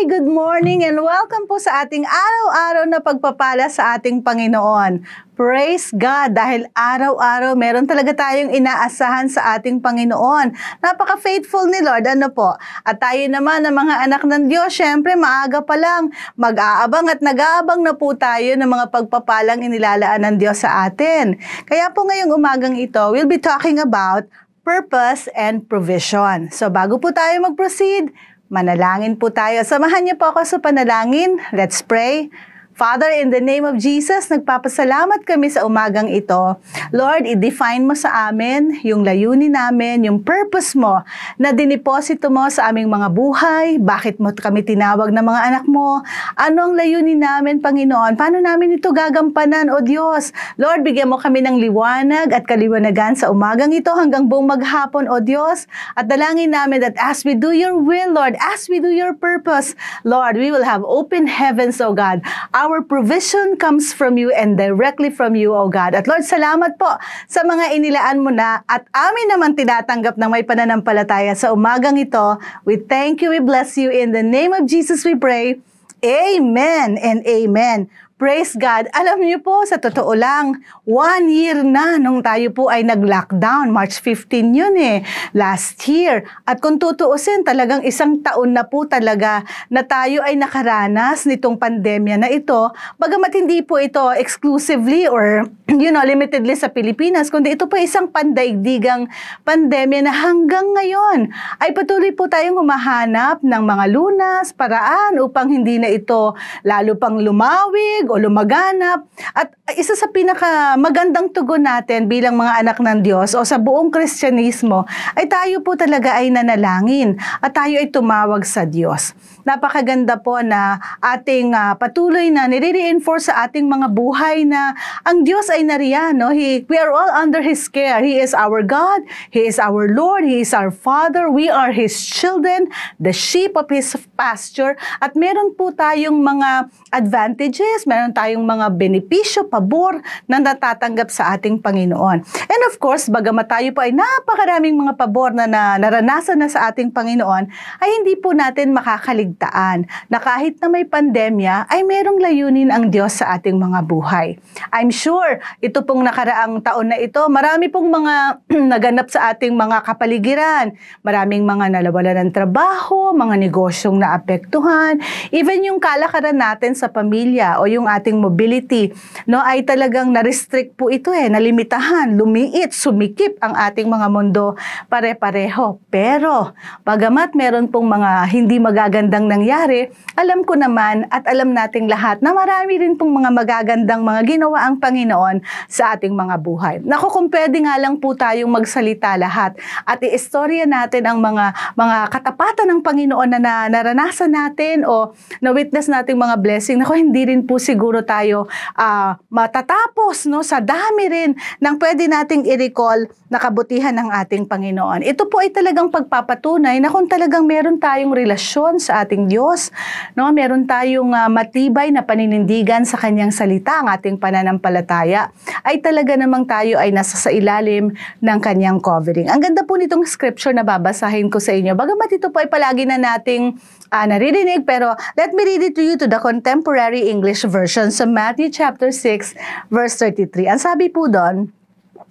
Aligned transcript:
Hi! 0.00 0.08
Good 0.08 0.32
morning 0.32 0.80
and 0.80 0.96
welcome 0.96 1.44
po 1.44 1.60
sa 1.60 1.84
ating 1.84 2.08
araw-araw 2.08 2.88
na 2.88 3.04
pagpapala 3.04 3.68
sa 3.68 4.00
ating 4.00 4.24
Panginoon. 4.24 5.04
Praise 5.36 5.92
God! 5.92 6.32
Dahil 6.32 6.64
araw-araw 6.72 7.52
meron 7.52 7.84
talaga 7.84 8.16
tayong 8.16 8.48
inaasahan 8.48 9.28
sa 9.28 9.60
ating 9.60 9.84
Panginoon. 9.84 10.56
Napaka-faithful 10.80 11.68
ni 11.68 11.84
Lord, 11.84 12.08
ano 12.08 12.32
po? 12.32 12.56
At 12.80 12.96
tayo 12.96 13.28
naman 13.28 13.68
ng 13.68 13.76
mga 13.76 13.94
anak 14.08 14.22
ng 14.24 14.48
Diyos, 14.48 14.72
syempre 14.72 15.20
maaga 15.20 15.60
pa 15.60 15.76
lang, 15.76 16.08
mag-aabang 16.32 17.04
at 17.12 17.20
nag-aabang 17.20 17.84
na 17.84 17.92
po 17.92 18.16
tayo 18.16 18.56
ng 18.56 18.70
mga 18.72 18.88
pagpapalang 18.88 19.60
inilalaan 19.60 20.24
ng 20.24 20.40
Diyos 20.40 20.64
sa 20.64 20.88
atin. 20.88 21.36
Kaya 21.68 21.92
po 21.92 22.08
ngayong 22.08 22.32
umagang 22.32 22.72
ito, 22.80 23.04
we'll 23.12 23.28
be 23.28 23.36
talking 23.36 23.76
about 23.76 24.24
purpose 24.64 25.28
and 25.36 25.68
provision. 25.68 26.48
So 26.48 26.72
bago 26.72 26.96
po 26.96 27.12
tayo 27.12 27.36
mag-proceed, 27.44 28.16
Manalangin 28.50 29.14
po 29.14 29.30
tayo. 29.30 29.62
Samahan 29.62 30.02
niyo 30.02 30.18
po 30.18 30.34
ako 30.34 30.42
sa 30.42 30.58
panalangin. 30.58 31.38
Let's 31.54 31.86
pray. 31.86 32.34
Father, 32.70 33.10
in 33.18 33.34
the 33.34 33.42
name 33.42 33.66
of 33.66 33.76
Jesus, 33.82 34.30
nagpapasalamat 34.30 35.26
kami 35.26 35.50
sa 35.50 35.66
umagang 35.66 36.06
ito. 36.06 36.54
Lord, 36.94 37.26
i-define 37.26 37.82
mo 37.82 37.98
sa 37.98 38.30
amin 38.30 38.78
yung 38.86 39.02
layunin 39.02 39.58
namin, 39.58 40.06
yung 40.06 40.22
purpose 40.22 40.78
mo 40.78 41.02
na 41.34 41.50
diniposito 41.50 42.30
mo 42.30 42.46
sa 42.46 42.70
aming 42.70 42.86
mga 42.86 43.10
buhay. 43.10 43.66
Bakit 43.82 44.22
mo 44.22 44.30
kami 44.30 44.62
tinawag 44.62 45.10
ng 45.10 45.24
mga 45.24 45.40
anak 45.50 45.64
mo? 45.66 46.00
Ano 46.38 46.70
ang 46.70 46.74
layunin 46.78 47.18
namin, 47.18 47.58
Panginoon? 47.58 48.14
Paano 48.14 48.38
namin 48.38 48.78
ito 48.78 48.94
gagampanan, 48.94 49.66
O 49.74 49.82
Diyos? 49.82 50.30
Lord, 50.54 50.86
bigyan 50.86 51.10
mo 51.10 51.18
kami 51.18 51.42
ng 51.42 51.58
liwanag 51.58 52.30
at 52.30 52.46
kaliwanagan 52.46 53.18
sa 53.18 53.34
umagang 53.34 53.74
ito 53.74 53.90
hanggang 53.92 54.30
buong 54.30 54.46
maghapon, 54.46 55.10
O 55.10 55.18
Diyos. 55.18 55.66
At 55.98 56.06
dalangin 56.06 56.54
namin 56.54 56.86
that 56.86 56.94
as 57.02 57.26
we 57.26 57.34
do 57.34 57.50
your 57.50 57.74
will, 57.74 58.14
Lord, 58.14 58.38
as 58.38 58.70
we 58.70 58.78
do 58.78 58.94
your 58.94 59.12
purpose, 59.12 59.74
Lord, 60.06 60.38
we 60.38 60.54
will 60.54 60.64
have 60.64 60.86
open 60.86 61.26
heavens, 61.26 61.82
O 61.82 61.92
God. 61.92 62.22
Our 62.54 62.69
our 62.70 62.86
provision 62.86 63.58
comes 63.58 63.90
from 63.90 64.14
you 64.14 64.30
and 64.30 64.54
directly 64.54 65.10
from 65.10 65.34
you, 65.34 65.50
O 65.50 65.66
God. 65.66 65.98
At 65.98 66.06
Lord, 66.06 66.22
salamat 66.22 66.78
po 66.78 66.86
sa 67.26 67.42
mga 67.42 67.74
inilaan 67.74 68.22
mo 68.22 68.30
na 68.30 68.62
at 68.70 68.86
amin 68.94 69.26
naman 69.26 69.58
tinatanggap 69.58 70.14
ng 70.14 70.30
may 70.30 70.46
pananampalataya 70.46 71.34
sa 71.34 71.50
umagang 71.50 71.98
ito. 71.98 72.38
We 72.62 72.78
thank 72.78 73.26
you, 73.26 73.34
we 73.34 73.42
bless 73.42 73.74
you. 73.74 73.90
In 73.90 74.14
the 74.14 74.22
name 74.22 74.54
of 74.54 74.70
Jesus 74.70 75.02
we 75.02 75.18
pray. 75.18 75.58
Amen 76.00 76.94
and 76.96 77.26
amen. 77.26 77.90
Praise 78.20 78.52
God. 78.52 78.92
Alam 78.92 79.24
niyo 79.24 79.40
po, 79.40 79.64
sa 79.64 79.80
totoo 79.80 80.12
lang, 80.12 80.60
one 80.84 81.32
year 81.32 81.64
na 81.64 81.96
nung 81.96 82.20
tayo 82.20 82.52
po 82.52 82.68
ay 82.68 82.84
nag-lockdown. 82.84 83.72
March 83.72 83.96
15 83.96 84.52
yun 84.52 84.76
eh, 84.76 85.00
last 85.32 85.80
year. 85.88 86.28
At 86.44 86.60
kung 86.60 86.76
tutuusin, 86.76 87.48
talagang 87.48 87.80
isang 87.80 88.20
taon 88.20 88.52
na 88.52 88.68
po 88.68 88.84
talaga 88.84 89.40
na 89.72 89.88
tayo 89.88 90.20
ay 90.20 90.36
nakaranas 90.36 91.24
nitong 91.24 91.56
pandemya 91.56 92.20
na 92.20 92.28
ito. 92.28 92.68
Bagamat 93.00 93.32
hindi 93.40 93.64
po 93.64 93.80
ito 93.80 94.12
exclusively 94.12 95.08
or 95.08 95.48
you 95.80 95.88
know, 95.88 96.04
limitedly 96.04 96.52
sa 96.60 96.68
Pilipinas, 96.68 97.32
kundi 97.32 97.56
ito 97.56 97.72
po 97.72 97.80
isang 97.80 98.12
pandaigdigang 98.12 99.08
pandemya 99.48 100.04
na 100.04 100.12
hanggang 100.12 100.68
ngayon 100.76 101.32
ay 101.56 101.72
patuloy 101.72 102.12
po 102.12 102.28
tayong 102.28 102.60
humahanap 102.60 103.40
ng 103.40 103.62
mga 103.64 103.84
lunas, 103.88 104.52
paraan 104.52 105.16
upang 105.24 105.48
hindi 105.48 105.80
na 105.80 105.88
ito 105.88 106.36
lalo 106.68 107.00
pang 107.00 107.16
lumawig 107.16 108.09
o 108.10 108.18
lumaganap. 108.18 109.06
At 109.32 109.54
isa 109.78 109.94
sa 109.94 110.10
pinaka 110.10 110.74
magandang 110.74 111.30
tugon 111.30 111.62
natin 111.62 112.10
bilang 112.10 112.34
mga 112.34 112.66
anak 112.66 112.78
ng 112.82 113.06
Diyos 113.06 113.38
o 113.38 113.46
sa 113.46 113.62
buong 113.62 113.94
Kristyanismo 113.94 114.86
ay 115.14 115.30
tayo 115.30 115.62
po 115.62 115.78
talaga 115.78 116.18
ay 116.18 116.32
nanalangin 116.34 117.14
at 117.38 117.54
tayo 117.54 117.78
ay 117.78 117.92
tumawag 117.92 118.42
sa 118.42 118.66
Diyos. 118.66 119.14
Napakaganda 119.44 120.20
po 120.20 120.40
na 120.40 120.80
ating 121.00 121.52
uh, 121.52 121.76
patuloy 121.76 122.32
na 122.32 122.48
nire-reinforce 122.48 123.28
sa 123.28 123.44
ating 123.44 123.68
mga 123.68 123.92
buhay 123.92 124.48
na 124.48 124.72
ang 125.04 125.20
Diyos 125.20 125.52
ay 125.52 125.64
nariyan. 125.64 126.16
No? 126.16 126.32
He, 126.32 126.64
we 126.66 126.76
are 126.80 126.90
all 126.92 127.12
under 127.12 127.44
His 127.44 127.68
care. 127.68 128.00
He 128.00 128.16
is 128.16 128.32
our 128.32 128.64
God. 128.64 129.04
He 129.28 129.44
is 129.44 129.60
our 129.60 129.92
Lord. 129.92 130.24
He 130.24 130.40
is 130.40 130.56
our 130.56 130.72
Father. 130.72 131.28
We 131.28 131.52
are 131.52 131.72
His 131.72 131.92
children, 132.00 132.72
the 132.96 133.12
sheep 133.12 133.56
of 133.56 133.68
His 133.68 133.92
pasture. 134.16 134.76
At 135.04 135.12
meron 135.12 135.52
po 135.52 135.72
tayong 135.76 136.24
mga 136.24 136.72
advantages, 136.96 137.84
meron 137.84 137.99
tayong 138.16 138.40
mga 138.40 138.72
benepisyo, 138.72 139.52
pabor 139.52 140.00
na 140.24 140.40
natatanggap 140.40 141.12
sa 141.12 141.36
ating 141.36 141.60
Panginoon. 141.60 142.24
And 142.24 142.62
of 142.72 142.80
course, 142.80 143.12
bagamat 143.12 143.52
tayo 143.52 143.68
po 143.76 143.84
ay 143.84 143.92
napakaraming 143.92 144.80
mga 144.80 144.96
pabor 144.96 145.36
na, 145.36 145.44
na 145.44 145.76
naranasan 145.76 146.40
na 146.40 146.48
sa 146.48 146.72
ating 146.72 146.88
Panginoon, 146.96 147.44
ay 147.84 147.88
hindi 148.00 148.16
po 148.16 148.32
natin 148.32 148.72
makakaligtaan 148.72 149.84
na 150.08 150.16
kahit 150.16 150.56
na 150.64 150.72
may 150.72 150.88
pandemya, 150.88 151.68
ay 151.68 151.84
merong 151.84 152.16
layunin 152.16 152.72
ang 152.72 152.88
Diyos 152.88 153.20
sa 153.20 153.36
ating 153.36 153.60
mga 153.60 153.84
buhay. 153.84 154.40
I'm 154.72 154.88
sure, 154.88 155.44
ito 155.60 155.84
pong 155.84 156.00
nakaraang 156.00 156.64
taon 156.64 156.88
na 156.88 156.96
ito, 156.96 157.20
marami 157.28 157.68
pong 157.68 157.92
mga 157.92 158.14
naganap 158.72 159.12
sa 159.12 159.34
ating 159.34 159.52
mga 159.52 159.82
kapaligiran. 159.82 160.72
Maraming 161.02 161.42
mga 161.42 161.74
nalawalan 161.74 162.30
ng 162.30 162.30
trabaho, 162.30 163.10
mga 163.10 163.34
negosyong 163.50 163.98
naapektuhan, 163.98 165.02
even 165.34 165.66
yung 165.66 165.82
kalakaran 165.82 166.38
natin 166.38 166.78
sa 166.78 166.86
pamilya 166.86 167.58
o 167.58 167.66
yung 167.66 167.89
ating 167.98 168.20
mobility, 168.20 168.94
no, 169.26 169.42
ay 169.42 169.66
talagang 169.66 170.12
na-restrict 170.14 170.78
po 170.78 170.92
ito 170.92 171.10
eh, 171.10 171.26
nalimitahan, 171.26 172.14
lumiit, 172.14 172.70
sumikip 172.70 173.40
ang 173.42 173.56
ating 173.56 173.90
mga 173.90 174.06
mundo 174.06 174.54
pare-pareho. 174.86 175.80
Pero, 175.88 176.54
bagamat 176.86 177.34
meron 177.34 177.66
pong 177.66 177.90
mga 177.90 178.30
hindi 178.30 178.60
magagandang 178.60 179.26
nangyari, 179.26 179.90
alam 180.14 180.44
ko 180.44 180.54
naman 180.54 181.08
at 181.08 181.26
alam 181.26 181.50
nating 181.50 181.90
lahat 181.90 182.22
na 182.22 182.30
marami 182.36 182.76
rin 182.78 182.94
pong 182.94 183.10
mga 183.10 183.30
magagandang 183.32 184.02
mga 184.04 184.20
ginawa 184.26 184.68
ang 184.68 184.76
Panginoon 184.76 185.40
sa 185.66 185.96
ating 185.96 186.12
mga 186.12 186.36
buhay. 186.38 186.76
Naku, 186.84 187.08
kung 187.10 187.26
pwede 187.32 187.56
nga 187.64 187.80
lang 187.80 187.96
po 187.98 188.12
tayong 188.12 188.50
magsalita 188.50 189.16
lahat 189.16 189.56
at 189.88 189.98
iistorya 190.04 190.68
natin 190.68 191.08
ang 191.08 191.18
mga 191.18 191.74
mga 191.74 191.96
katapatan 192.12 192.66
ng 192.68 192.80
Panginoon 192.84 193.28
na, 193.32 193.38
na 193.40 193.54
naranasan 193.72 194.30
natin 194.30 194.84
o 194.84 195.16
na-witness 195.40 195.88
nating 195.88 196.20
mga 196.20 196.36
blessing, 196.38 196.76
naku, 196.76 197.00
hindi 197.00 197.26
rin 197.32 197.48
po 197.48 197.56
siguro 197.56 197.79
tayo 198.04 198.44
uh, 198.76 199.16
matatapos 199.32 200.28
no 200.28 200.44
sa 200.44 200.60
dami 200.60 201.08
rin 201.08 201.30
ng 201.36 201.74
pwede 201.80 202.04
nating 202.04 202.44
i-recall 202.44 203.08
na 203.30 203.38
kabutihan 203.38 203.94
ng 203.94 204.10
ating 204.10 204.50
Panginoon. 204.50 205.06
Ito 205.06 205.30
po 205.30 205.38
ay 205.38 205.54
talagang 205.54 205.94
pagpapatunay 205.94 206.82
na 206.82 206.90
kung 206.90 207.06
talagang 207.06 207.46
meron 207.46 207.78
tayong 207.78 208.10
relasyon 208.10 208.82
sa 208.82 209.06
ating 209.06 209.30
Diyos, 209.30 209.70
no, 210.18 210.34
meron 210.34 210.66
tayong 210.66 211.14
uh, 211.14 211.30
matibay 211.30 211.94
na 211.94 212.02
paninindigan 212.02 212.82
sa 212.82 212.98
kanyang 212.98 213.30
salita, 213.30 213.86
ang 213.86 213.88
ating 213.94 214.18
pananampalataya, 214.18 215.30
ay 215.62 215.78
talaga 215.78 216.18
namang 216.18 216.42
tayo 216.50 216.74
ay 216.82 216.90
nasa 216.90 217.14
sa 217.14 217.30
ilalim 217.30 217.94
ng 218.18 218.38
kanyang 218.42 218.82
covering. 218.82 219.30
Ang 219.30 219.38
ganda 219.38 219.62
po 219.62 219.78
nitong 219.78 220.02
scripture 220.10 220.50
na 220.50 220.66
babasahin 220.66 221.30
ko 221.30 221.38
sa 221.38 221.54
inyo. 221.54 221.78
Bagamat 221.78 222.10
ito 222.10 222.34
po 222.34 222.42
ay 222.42 222.50
palagi 222.50 222.82
na 222.82 222.98
nating 222.98 223.54
uh, 223.92 224.06
naririnig, 224.06 224.66
pero 224.66 224.94
let 225.18 225.34
me 225.34 225.44
read 225.44 225.62
it 225.62 225.74
to 225.74 225.82
you 225.82 225.94
to 225.98 226.06
the 226.06 226.18
contemporary 226.18 227.10
English 227.10 227.42
version 227.46 227.90
sa 227.90 228.06
Matthew 228.06 228.50
chapter 228.50 228.90
6, 228.94 229.34
verse 229.70 229.94
33. 229.98 230.46
Ang 230.46 230.60
sabi 230.62 230.88
po 230.88 231.10
doon, 231.10 231.50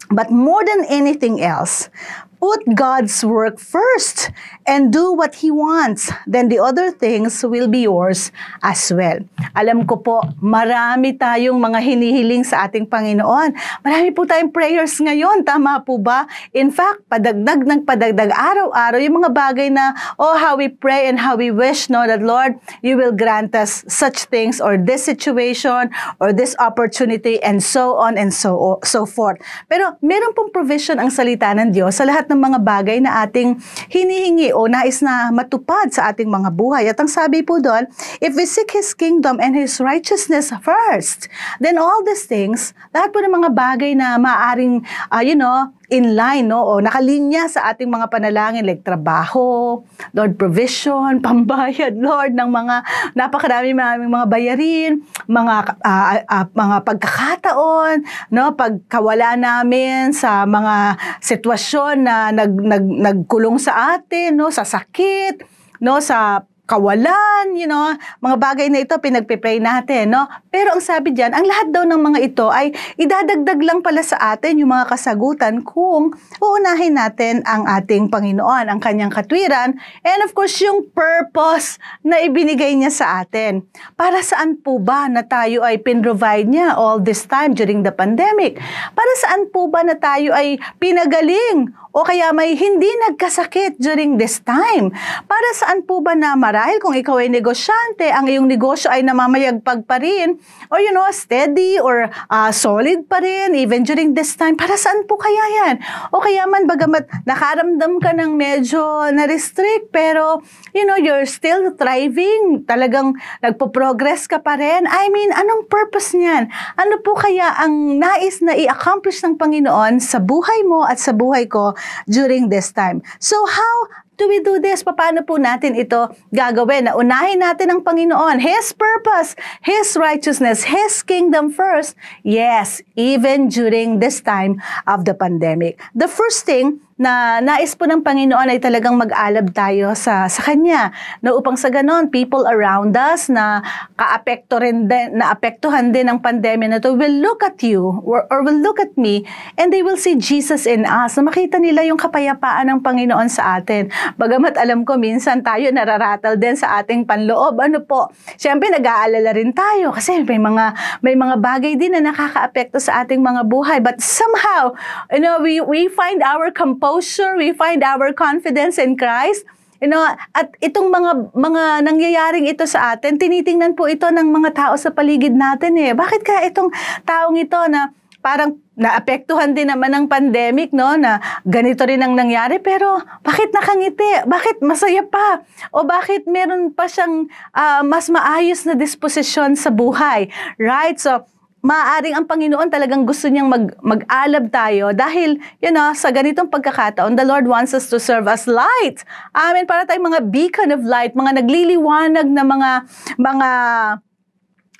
But 0.09 0.31
more 0.33 0.65
than 0.65 0.89
anything 0.89 1.43
else, 1.43 1.91
put 2.39 2.63
God's 2.71 3.19
work 3.21 3.59
first 3.59 4.31
and 4.63 4.89
do 4.95 5.11
what 5.11 5.43
He 5.43 5.51
wants, 5.51 6.09
then 6.23 6.47
the 6.47 6.57
other 6.57 6.89
things 6.89 7.43
will 7.43 7.67
be 7.67 7.83
yours 7.83 8.31
as 8.63 8.89
well. 8.95 9.19
Alam 9.53 9.83
ko 9.83 9.99
po, 9.99 10.23
marami 10.39 11.19
tayong 11.19 11.59
mga 11.59 11.79
hinihiling 11.83 12.47
sa 12.47 12.65
ating 12.65 12.87
Panginoon. 12.87 13.53
Marami 13.83 14.09
po 14.15 14.23
tayong 14.23 14.55
prayers 14.55 14.95
ngayon, 15.03 15.43
tama 15.43 15.83
po 15.83 15.99
ba? 15.99 16.25
In 16.55 16.71
fact, 16.71 17.03
padagdag 17.11 17.67
ng 17.67 17.83
padagdag 17.83 18.31
araw-araw 18.31 18.97
yung 19.03 19.19
mga 19.19 19.31
bagay 19.35 19.67
na, 19.67 19.91
oh, 20.15 20.39
how 20.39 20.55
we 20.55 20.71
pray 20.71 21.11
and 21.11 21.19
how 21.19 21.35
we 21.35 21.51
wish, 21.51 21.91
no, 21.91 22.07
that 22.07 22.23
Lord, 22.23 22.55
you 22.79 22.95
will 22.95 23.11
grant 23.11 23.51
us 23.51 23.83
such 23.91 24.31
things 24.31 24.63
or 24.63 24.79
this 24.79 25.03
situation 25.03 25.91
or 26.23 26.31
this 26.31 26.55
opportunity 26.63 27.43
and 27.43 27.59
so 27.59 27.99
on 27.99 28.15
and 28.15 28.31
so 28.31 28.79
so 28.87 29.03
forth. 29.03 29.41
Pero 29.67 29.99
meron 29.99 30.31
pong 30.31 30.55
provision 30.55 31.01
ang 31.01 31.11
salita 31.11 31.51
ng 31.51 31.75
Diyos 31.75 31.99
sa 31.99 32.07
lahat 32.07 32.28
ng 32.29 32.39
mga 32.39 32.59
bagay 32.61 32.97
na 33.01 33.25
ating 33.25 33.57
hinihingi 33.89 34.53
o 34.53 34.69
nais 34.69 35.01
na 35.01 35.33
matupad 35.33 35.89
sa 35.89 36.13
ating 36.13 36.29
mga 36.29 36.53
buhay. 36.53 36.85
At 36.87 37.01
ang 37.01 37.09
sabi 37.09 37.41
po 37.41 37.57
doon, 37.57 37.89
if 38.21 38.37
we 38.37 38.45
seek 38.45 38.71
His 38.71 38.93
kingdom 38.93 39.41
and 39.41 39.57
His 39.57 39.81
righteousness 39.81 40.53
first, 40.61 41.25
then 41.57 41.81
all 41.81 42.05
these 42.05 42.29
things, 42.29 42.77
lahat 42.93 43.09
po 43.09 43.25
ng 43.25 43.33
mga 43.33 43.49
bagay 43.57 43.91
na 43.97 44.21
maaaring, 44.21 44.85
uh, 45.09 45.25
you 45.25 45.33
know, 45.33 45.73
in 45.89 46.13
line, 46.13 46.45
no? 46.45 46.61
O 46.61 46.77
nakalinya 46.79 47.49
sa 47.49 47.73
ating 47.73 47.89
mga 47.89 48.07
panalangin 48.13 48.65
like 48.65 48.85
trabaho, 48.85 49.81
Lord 50.13 50.37
provision, 50.37 51.19
pambayad, 51.25 51.97
Lord 51.97 52.37
ng 52.37 52.49
mga 52.49 52.75
napakarami 53.17 53.73
mga, 53.73 53.93
mga 54.05 54.27
bayarin, 54.29 54.91
mga 55.25 55.55
uh, 55.81 56.05
uh, 56.29 56.45
mga 56.53 56.77
pagkakataon, 56.85 57.95
no? 58.33 58.53
Pagkawala 58.53 59.35
namin 59.35 60.13
sa 60.13 60.45
mga 60.45 60.97
sitwasyon 61.19 61.95
na 62.05 62.29
nag, 62.29 62.53
nag 62.53 62.85
nagkulong 62.85 63.57
sa 63.57 63.97
atin, 63.97 64.37
no? 64.37 64.53
Sa 64.53 64.63
sakit, 64.63 65.41
no? 65.81 65.97
Sa 65.99 66.45
kawalan, 66.69 67.57
you 67.57 67.65
know, 67.65 67.97
mga 68.21 68.37
bagay 68.37 68.67
na 68.69 68.85
ito 68.85 68.93
pinagpipray 69.01 69.57
natin, 69.57 70.13
no? 70.13 70.29
Pero 70.53 70.77
ang 70.77 70.83
sabi 70.85 71.17
diyan, 71.17 71.33
ang 71.33 71.45
lahat 71.49 71.67
daw 71.73 71.81
ng 71.89 71.97
mga 71.97 72.19
ito 72.21 72.45
ay 72.53 72.69
idadagdag 73.01 73.57
lang 73.65 73.81
pala 73.81 74.05
sa 74.05 74.37
atin 74.37 74.61
yung 74.61 74.69
mga 74.69 74.93
kasagutan 74.93 75.65
kung 75.65 76.13
uunahin 76.37 76.93
natin 76.93 77.41
ang 77.49 77.65
ating 77.65 78.13
Panginoon, 78.13 78.69
ang 78.69 78.77
kanyang 78.77 79.09
katwiran, 79.09 79.73
and 80.05 80.19
of 80.21 80.37
course 80.37 80.61
yung 80.61 80.85
purpose 80.93 81.81
na 82.05 82.21
ibinigay 82.21 82.77
niya 82.77 82.93
sa 82.93 83.25
atin. 83.25 83.65
Para 83.97 84.21
saan 84.21 84.61
po 84.61 84.77
ba 84.77 85.09
na 85.09 85.25
tayo 85.25 85.65
ay 85.65 85.81
pinrovide 85.81 86.45
niya 86.45 86.77
all 86.77 87.01
this 87.01 87.25
time 87.25 87.57
during 87.57 87.81
the 87.81 87.89
pandemic? 87.89 88.61
Para 88.93 89.11
saan 89.25 89.49
po 89.49 89.65
ba 89.73 89.81
na 89.81 89.97
tayo 89.97 90.37
ay 90.37 90.61
pinagaling 90.77 91.73
o 91.89 92.05
kaya 92.05 92.29
may 92.29 92.53
hindi 92.53 92.89
nagkasakit 93.09 93.81
during 93.81 94.21
this 94.21 94.37
time. 94.45 94.93
Para 95.25 95.49
saan 95.57 95.81
po 95.85 96.05
ba 96.05 96.13
na 96.13 96.37
marahil 96.37 96.77
kung 96.77 96.93
ikaw 96.93 97.17
ay 97.17 97.33
negosyante, 97.33 98.05
ang 98.13 98.29
iyong 98.29 98.45
negosyo 98.45 98.93
ay 98.93 99.01
namamayagpag 99.01 99.89
pa 99.89 99.97
rin, 99.97 100.37
or 100.69 100.77
you 100.77 100.93
know, 100.93 101.05
steady 101.09 101.81
or 101.81 102.13
uh, 102.29 102.51
solid 102.53 103.09
pa 103.09 103.17
rin 103.21 103.57
even 103.57 103.81
during 103.81 104.13
this 104.13 104.37
time, 104.37 104.53
para 104.53 104.77
saan 104.77 105.09
po 105.09 105.17
kaya 105.17 105.65
yan? 105.65 105.75
O 106.13 106.21
kaya 106.21 106.45
man 106.45 106.69
bagamat 106.69 107.09
nakaramdam 107.25 107.97
ka 107.97 108.13
ng 108.13 108.37
medyo 108.37 109.09
na-restrict, 109.09 109.89
pero 109.89 110.45
you 110.77 110.85
know, 110.85 110.97
you're 110.97 111.25
still 111.25 111.73
thriving, 111.73 112.61
talagang 112.69 113.17
nagpo-progress 113.41 114.29
ka 114.29 114.37
pa 114.37 114.61
rin. 114.61 114.85
I 114.85 115.09
mean, 115.09 115.33
anong 115.33 115.65
purpose 115.65 116.13
niyan? 116.13 116.53
Ano 116.77 117.01
po 117.01 117.17
kaya 117.17 117.57
ang 117.57 117.97
nais 117.97 118.45
na 118.45 118.53
i-accomplish 118.53 119.25
ng 119.25 119.41
Panginoon 119.41 119.97
sa 119.97 120.21
buhay 120.21 120.61
mo 120.69 120.85
at 120.85 121.01
sa 121.01 121.17
buhay 121.17 121.49
ko 121.49 121.73
during 122.07 122.49
this 122.49 122.71
time. 122.71 123.01
So 123.19 123.45
how 123.45 123.75
do 124.19 124.27
we 124.27 124.43
do 124.43 124.59
this? 124.59 124.83
Paano 124.83 125.23
po 125.23 125.39
natin 125.39 125.79
ito 125.79 126.11
gagawin? 126.35 126.91
Na 126.91 126.99
unahin 126.99 127.39
natin 127.39 127.71
ang 127.71 127.81
Panginoon, 127.81 128.43
His 128.43 128.75
purpose, 128.75 129.39
His 129.63 129.95
righteousness, 129.95 130.67
His 130.67 130.99
kingdom 131.01 131.55
first. 131.55 131.95
Yes, 132.27 132.83
even 132.99 133.47
during 133.47 134.03
this 134.03 134.19
time 134.19 134.59
of 134.83 135.07
the 135.07 135.15
pandemic. 135.15 135.79
The 135.95 136.11
first 136.11 136.43
thing 136.43 136.83
na 136.99 137.39
nais 137.39 137.79
po 137.79 137.87
ng 137.87 138.03
Panginoon 138.03 138.51
ay 138.51 138.59
talagang 138.59 138.99
mag-alab 138.99 139.55
tayo 139.55 139.95
sa, 139.95 140.27
sa 140.27 140.43
Kanya. 140.43 140.91
Na 141.23 141.31
upang 141.31 141.55
sa 141.55 141.71
ganon, 141.71 142.11
people 142.11 142.43
around 142.43 142.91
us 142.99 143.31
na 143.31 143.63
kaapekto 143.95 144.59
rin 144.59 144.91
din, 144.91 145.15
na 145.15 145.31
apektuhan 145.31 145.95
din 145.95 146.11
ng 146.11 146.19
pandemya 146.19 146.75
na 146.75 146.83
to 146.83 146.91
will 146.99 147.23
look 147.23 147.39
at 147.39 147.63
you 147.63 148.03
or, 148.03 148.27
or 148.27 148.43
will 148.43 148.59
look 148.59 148.83
at 148.83 148.91
me 148.99 149.23
and 149.55 149.71
they 149.71 149.79
will 149.79 149.95
see 149.95 150.19
Jesus 150.19 150.67
in 150.67 150.83
us. 150.83 151.15
Na 151.15 151.23
makita 151.23 151.55
nila 151.55 151.87
yung 151.87 151.95
kapayapaan 151.95 152.67
ng 152.67 152.79
Panginoon 152.83 153.31
sa 153.31 153.63
atin. 153.63 153.87
Bagamat 154.15 154.55
alam 154.57 154.87
ko 154.87 154.95
minsan 154.95 155.43
tayo 155.45 155.69
nararatal 155.69 156.39
din 156.39 156.55
sa 156.55 156.81
ating 156.81 157.05
panloob. 157.05 157.59
Ano 157.59 157.83
po? 157.83 158.09
Siyempre 158.39 158.71
nag-aalala 158.73 159.35
rin 159.35 159.53
tayo 159.53 159.93
kasi 159.93 160.23
may 160.23 160.41
mga 160.41 160.65
may 161.05 161.13
mga 161.13 161.35
bagay 161.37 161.73
din 161.75 161.93
na 161.93 162.09
nakakaapekto 162.09 162.79
sa 162.81 163.03
ating 163.03 163.21
mga 163.21 163.45
buhay. 163.45 163.77
But 163.83 164.01
somehow, 164.01 164.73
you 165.13 165.21
know, 165.21 165.43
we 165.43 165.59
we 165.61 165.91
find 165.91 166.23
our 166.23 166.49
composure, 166.49 167.37
we 167.37 167.53
find 167.53 167.85
our 167.85 168.15
confidence 168.15 168.81
in 168.81 168.95
Christ. 168.95 169.45
You 169.79 169.87
know, 169.87 170.03
at 170.35 170.51
itong 170.59 170.91
mga 170.91 171.31
mga 171.31 171.63
nangyayaring 171.87 172.51
ito 172.51 172.67
sa 172.67 172.95
atin, 172.95 173.15
tinitingnan 173.15 173.79
po 173.79 173.87
ito 173.87 174.11
ng 174.11 174.27
mga 174.27 174.51
tao 174.51 174.73
sa 174.75 174.91
paligid 174.91 175.31
natin 175.31 175.79
eh. 175.79 175.95
Bakit 175.95 176.21
kaya 176.23 176.51
itong 176.51 176.67
taong 177.07 177.39
ito 177.39 177.55
na 177.71 177.95
parang 178.29 178.61
naapektuhan 178.77 179.57
din 179.57 179.73
naman 179.73 179.89
ng 179.89 180.05
pandemic, 180.05 180.69
no, 180.69 180.93
na 180.93 181.17
ganito 181.49 181.81
rin 181.81 181.97
ang 182.05 182.13
nangyari, 182.13 182.61
pero 182.61 183.01
bakit 183.25 183.49
nakangiti? 183.49 184.05
Bakit 184.29 184.61
masaya 184.61 185.01
pa? 185.01 185.41
O 185.73 185.81
bakit 185.81 186.29
meron 186.29 186.69
pa 186.69 186.85
siyang 186.85 187.25
uh, 187.57 187.81
mas 187.81 188.05
maayos 188.05 188.69
na 188.69 188.77
disposisyon 188.77 189.57
sa 189.57 189.73
buhay? 189.73 190.29
Right? 190.61 191.01
So, 191.01 191.25
maaaring 191.65 192.15
ang 192.21 192.29
Panginoon 192.29 192.69
talagang 192.69 193.03
gusto 193.03 193.27
niyang 193.33 193.49
mag, 193.49 193.73
mag-alab 193.81 194.47
tayo 194.53 194.93
dahil, 194.93 195.41
you 195.59 195.73
know, 195.73 195.89
sa 195.97 196.13
ganitong 196.13 196.53
pagkakataon, 196.53 197.17
the 197.17 197.25
Lord 197.25 197.49
wants 197.49 197.73
us 197.73 197.89
to 197.89 197.97
serve 197.97 198.29
as 198.29 198.45
light. 198.45 199.01
Amen. 199.33 199.65
Para 199.65 199.89
tayong 199.89 200.05
mga 200.05 200.21
beacon 200.29 200.69
of 200.69 200.85
light, 200.85 201.17
mga 201.17 201.41
nagliliwanag 201.41 202.29
na 202.29 202.43
mga, 202.45 202.71
mga, 203.17 203.49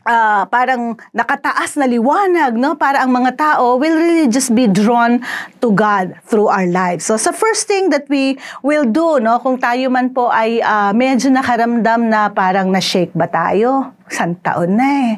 uh, 0.06 0.44
parang 0.48 0.96
nakataas 1.12 1.76
na 1.80 1.90
liwanag, 1.90 2.56
no? 2.56 2.76
Para 2.76 3.04
ang 3.04 3.12
mga 3.12 3.32
tao 3.36 3.76
will 3.80 3.96
really 3.96 4.28
just 4.30 4.54
be 4.56 4.70
drawn 4.70 5.20
to 5.60 5.74
God 5.74 6.16
through 6.28 6.48
our 6.48 6.68
lives. 6.70 7.08
So, 7.08 7.18
sa 7.18 7.34
first 7.36 7.68
thing 7.68 7.90
that 7.92 8.08
we 8.08 8.38
will 8.64 8.88
do, 8.88 9.20
no? 9.20 9.42
Kung 9.42 9.60
tayo 9.60 9.90
man 9.92 10.12
po 10.14 10.30
ay 10.32 10.62
uh, 10.64 10.92
medyo 10.96 11.34
nakaramdam 11.34 12.08
na 12.08 12.30
parang 12.32 12.70
na-shake 12.70 13.12
ba 13.16 13.28
tayo? 13.28 13.96
isang 14.10 14.34
taon 14.42 14.74
na 14.74 14.88
eh. 14.90 15.12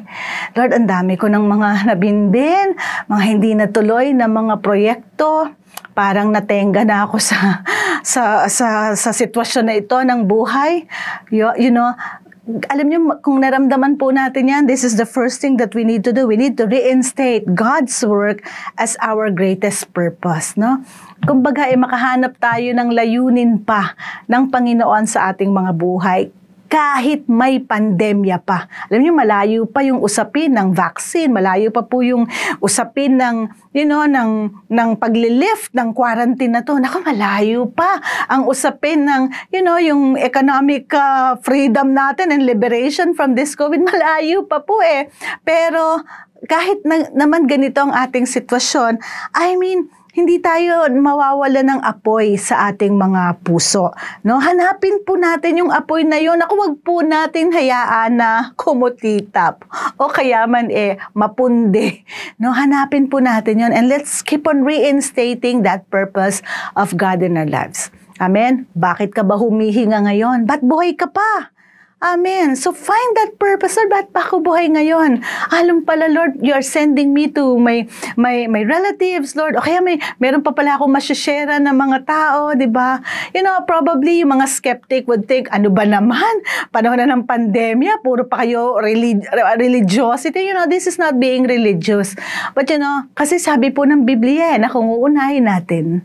Lord, 0.52 0.76
ang 0.76 0.84
dami 0.84 1.16
ko 1.16 1.24
ng 1.24 1.40
mga 1.48 1.88
nabinbin, 1.88 2.76
mga 3.08 3.22
hindi 3.24 3.56
natuloy 3.56 4.12
na 4.12 4.28
mga 4.28 4.60
proyekto. 4.60 5.48
Parang 5.96 6.28
natenga 6.28 6.84
na 6.84 7.08
ako 7.08 7.16
sa 7.16 7.64
sa 8.04 8.44
sa 8.48 8.92
sa 8.92 9.10
sitwasyon 9.12 9.64
na 9.64 9.76
ito 9.80 9.96
ng 9.96 10.28
buhay. 10.28 10.84
You, 11.32 11.56
you 11.56 11.72
know, 11.72 11.96
alam 12.42 12.86
niyo, 12.90 13.00
kung 13.22 13.38
naramdaman 13.38 13.94
po 13.94 14.10
natin 14.10 14.50
yan, 14.50 14.62
this 14.66 14.82
is 14.82 14.98
the 14.98 15.06
first 15.06 15.38
thing 15.38 15.62
that 15.62 15.78
we 15.78 15.86
need 15.86 16.02
to 16.02 16.10
do. 16.10 16.26
We 16.26 16.34
need 16.34 16.58
to 16.58 16.66
reinstate 16.66 17.46
God's 17.54 17.94
work 18.02 18.42
as 18.74 18.98
our 18.98 19.30
greatest 19.30 19.94
purpose, 19.94 20.58
no? 20.58 20.82
Kumbaga, 21.22 21.70
eh, 21.70 21.78
makahanap 21.78 22.34
tayo 22.42 22.74
ng 22.74 22.90
layunin 22.90 23.62
pa 23.62 23.94
ng 24.26 24.50
Panginoon 24.50 25.06
sa 25.06 25.30
ating 25.30 25.54
mga 25.54 25.70
buhay 25.78 26.34
kahit 26.72 27.28
may 27.28 27.60
pandemya 27.60 28.40
pa. 28.40 28.64
Alam 28.88 29.04
niyo, 29.04 29.12
malayo 29.12 29.60
pa 29.68 29.84
yung 29.84 30.00
usapin 30.00 30.56
ng 30.56 30.72
vaccine, 30.72 31.28
malayo 31.28 31.68
pa 31.68 31.84
po 31.84 32.00
yung 32.00 32.24
usapin 32.64 33.20
ng, 33.20 33.52
you 33.76 33.84
know, 33.84 34.08
ng, 34.08 34.48
ng 34.72 34.90
paglilift 34.96 35.68
ng 35.76 35.92
quarantine 35.92 36.48
na 36.48 36.64
to. 36.64 36.80
Naku, 36.80 37.04
malayo 37.04 37.68
pa 37.68 38.00
ang 38.24 38.48
usapin 38.48 39.04
ng, 39.04 39.28
you 39.52 39.60
know, 39.60 39.76
yung 39.76 40.16
economic 40.16 40.88
uh, 40.96 41.36
freedom 41.44 41.92
natin 41.92 42.32
and 42.32 42.48
liberation 42.48 43.12
from 43.12 43.36
this 43.36 43.52
COVID. 43.52 43.84
Malayo 43.92 44.48
pa 44.48 44.64
po 44.64 44.80
eh. 44.80 45.12
Pero 45.44 46.00
kahit 46.48 46.88
na, 46.88 47.04
naman 47.12 47.44
ganito 47.44 47.84
ang 47.84 47.92
ating 47.92 48.24
sitwasyon, 48.24 48.96
I 49.36 49.60
mean, 49.60 49.92
hindi 50.12 50.36
tayo 50.44 50.84
mawawala 50.92 51.64
ng 51.64 51.80
apoy 51.80 52.36
sa 52.36 52.68
ating 52.68 52.92
mga 53.00 53.40
puso. 53.40 53.96
No? 54.20 54.36
Hanapin 54.44 55.00
po 55.08 55.16
natin 55.16 55.64
yung 55.64 55.72
apoy 55.72 56.04
na 56.04 56.20
yun. 56.20 56.36
Ako, 56.36 56.52
wag 56.52 56.74
po 56.84 57.00
natin 57.00 57.48
hayaan 57.48 58.20
na 58.20 58.52
kumutitap 58.60 59.64
o 59.96 60.12
kaya 60.12 60.44
man 60.44 60.68
eh 60.68 61.00
mapundi. 61.16 62.04
No? 62.36 62.52
Hanapin 62.52 63.08
po 63.08 63.24
natin 63.24 63.64
yun 63.64 63.72
and 63.72 63.88
let's 63.88 64.20
keep 64.20 64.44
on 64.44 64.68
reinstating 64.68 65.64
that 65.64 65.88
purpose 65.88 66.44
of 66.76 66.92
God 67.00 67.24
in 67.24 67.40
our 67.40 67.48
lives. 67.48 67.88
Amen? 68.20 68.68
Bakit 68.76 69.16
ka 69.16 69.24
ba 69.24 69.40
humihinga 69.40 70.04
ngayon? 70.04 70.44
Ba't 70.44 70.60
buhay 70.60 70.92
ka 70.92 71.08
pa? 71.08 71.56
Amen. 72.02 72.58
So 72.58 72.74
find 72.74 73.10
that 73.14 73.38
purpose. 73.38 73.78
Lord, 73.78 73.94
ba't 73.94 74.08
pa 74.10 74.26
ako 74.26 74.42
buhay 74.42 74.66
ngayon? 74.74 75.22
Alam 75.54 75.86
pala, 75.86 76.10
Lord, 76.10 76.34
you 76.42 76.50
are 76.50 76.66
sending 76.66 77.14
me 77.14 77.30
to 77.30 77.54
my, 77.62 77.86
my, 78.18 78.50
my 78.50 78.66
relatives, 78.66 79.38
Lord. 79.38 79.54
O 79.54 79.62
kaya 79.62 79.78
may, 79.78 80.02
meron 80.18 80.42
pa 80.42 80.50
pala 80.50 80.74
akong 80.74 80.90
masyashare 80.90 81.62
ng 81.62 81.70
mga 81.70 82.02
tao, 82.02 82.58
di 82.58 82.66
ba? 82.66 82.98
You 83.30 83.46
know, 83.46 83.62
probably 83.70 84.18
yung 84.26 84.34
mga 84.34 84.50
skeptic 84.50 85.06
would 85.06 85.30
think, 85.30 85.46
ano 85.54 85.70
ba 85.70 85.86
naman? 85.86 86.42
Panahon 86.74 86.98
na 86.98 87.06
ng 87.06 87.22
pandemya, 87.22 88.02
puro 88.02 88.26
pa 88.26 88.42
kayo 88.42 88.82
relig- 88.82 89.22
religiosity. 89.54 90.50
You 90.50 90.58
know, 90.58 90.66
this 90.66 90.90
is 90.90 90.98
not 90.98 91.22
being 91.22 91.46
religious. 91.46 92.18
But 92.58 92.66
you 92.66 92.82
know, 92.82 93.06
kasi 93.14 93.38
sabi 93.38 93.70
po 93.70 93.86
ng 93.86 94.02
Biblia 94.02 94.58
eh, 94.58 94.58
na 94.58 94.66
kung 94.66 94.90
uunahin 94.90 95.46
natin 95.46 96.02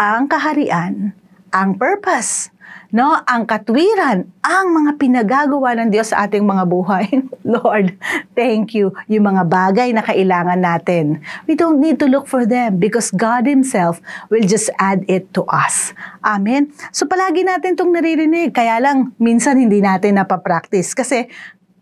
ang 0.00 0.24
kaharian, 0.24 1.12
ang 1.52 1.76
purpose, 1.76 2.48
no, 2.94 3.18
ang 3.26 3.42
katwiran, 3.42 4.22
ang 4.38 4.70
mga 4.70 5.02
pinagagawa 5.02 5.74
ng 5.82 5.90
Diyos 5.90 6.14
sa 6.14 6.30
ating 6.30 6.46
mga 6.46 6.62
buhay. 6.62 7.10
Lord, 7.42 7.98
thank 8.38 8.70
you. 8.70 8.94
Yung 9.10 9.26
mga 9.26 9.50
bagay 9.50 9.90
na 9.90 10.06
kailangan 10.06 10.62
natin. 10.62 11.18
We 11.50 11.58
don't 11.58 11.82
need 11.82 11.98
to 11.98 12.06
look 12.06 12.30
for 12.30 12.46
them 12.46 12.78
because 12.78 13.10
God 13.10 13.50
Himself 13.50 13.98
will 14.30 14.46
just 14.46 14.70
add 14.78 15.02
it 15.10 15.34
to 15.34 15.42
us. 15.50 15.90
Amen? 16.22 16.70
So 16.94 17.10
palagi 17.10 17.42
natin 17.42 17.74
itong 17.74 17.90
naririnig. 17.90 18.54
Kaya 18.54 18.78
lang, 18.78 19.10
minsan 19.18 19.58
hindi 19.58 19.82
natin 19.82 20.14
napapractice. 20.14 20.94
Kasi 20.94 21.26